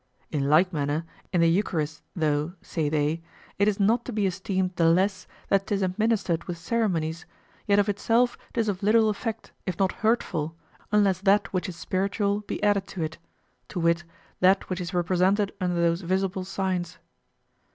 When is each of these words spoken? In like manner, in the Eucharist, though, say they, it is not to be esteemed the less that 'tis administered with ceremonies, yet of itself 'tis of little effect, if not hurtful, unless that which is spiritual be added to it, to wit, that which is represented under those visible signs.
In 0.31 0.49
like 0.49 0.73
manner, 0.73 1.05
in 1.31 1.41
the 1.41 1.47
Eucharist, 1.47 2.01
though, 2.15 2.55
say 2.63 2.89
they, 2.89 3.21
it 3.59 3.67
is 3.67 3.79
not 3.79 4.03
to 4.05 4.11
be 4.11 4.25
esteemed 4.25 4.75
the 4.75 4.89
less 4.89 5.27
that 5.49 5.67
'tis 5.67 5.83
administered 5.83 6.45
with 6.45 6.57
ceremonies, 6.57 7.27
yet 7.67 7.77
of 7.77 7.87
itself 7.87 8.35
'tis 8.51 8.67
of 8.67 8.81
little 8.81 9.09
effect, 9.11 9.51
if 9.67 9.77
not 9.77 9.91
hurtful, 9.91 10.55
unless 10.91 11.21
that 11.21 11.53
which 11.53 11.69
is 11.69 11.75
spiritual 11.75 12.39
be 12.39 12.57
added 12.63 12.87
to 12.87 13.03
it, 13.03 13.19
to 13.67 13.79
wit, 13.79 14.03
that 14.39 14.71
which 14.71 14.81
is 14.81 14.91
represented 14.91 15.51
under 15.61 15.79
those 15.79 16.01
visible 16.01 16.43
signs. 16.45 16.97